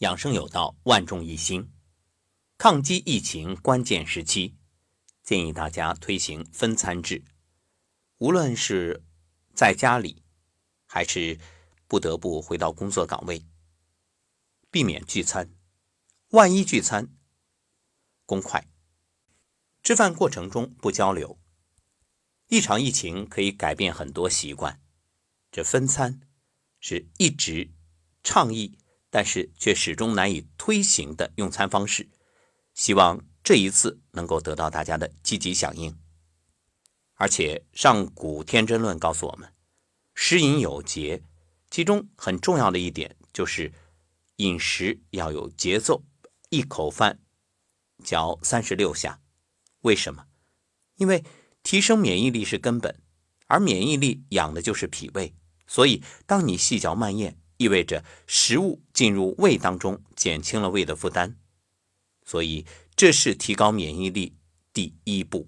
[0.00, 1.70] 养生有道，万众一心。
[2.56, 4.56] 抗击疫情关键时期，
[5.22, 7.22] 建议大家推行分餐制。
[8.16, 9.04] 无论是
[9.54, 10.22] 在家里，
[10.86, 11.38] 还是
[11.86, 13.44] 不得不回到工作岗位，
[14.70, 15.54] 避免聚餐。
[16.30, 17.14] 万一聚餐，
[18.24, 18.66] 公筷。
[19.82, 21.38] 吃饭过程中不交流。
[22.48, 24.80] 一场疫情可以改变很多习惯，
[25.52, 26.22] 这分餐
[26.80, 27.74] 是一直
[28.24, 28.78] 倡议。
[29.10, 32.08] 但是却始终难以推行的用餐方式，
[32.74, 35.98] 希望这一次能够得到大家的积极响应。
[37.14, 39.52] 而且上古天真论告诉我们，
[40.14, 41.22] 食饮有节，
[41.70, 43.72] 其中很重要的一点就是
[44.36, 46.04] 饮食要有节奏，
[46.48, 47.18] 一口饭
[48.04, 49.20] 嚼三十六下。
[49.80, 50.26] 为什么？
[50.96, 51.24] 因为
[51.62, 53.02] 提升免疫力是根本，
[53.48, 55.34] 而免疫力养的就是脾胃，
[55.66, 57.39] 所以当你细嚼慢咽。
[57.60, 61.36] 意味着食物进入胃当中，减轻了胃的负担，
[62.24, 62.64] 所以
[62.96, 64.34] 这是提高免疫力
[64.72, 65.46] 第一步。